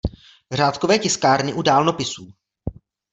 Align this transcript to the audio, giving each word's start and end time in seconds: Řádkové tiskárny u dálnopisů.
Řádkové 0.51 0.99
tiskárny 0.99 1.53
u 1.53 1.61
dálnopisů. 1.61 2.33